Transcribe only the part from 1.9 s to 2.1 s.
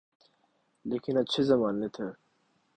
تھے۔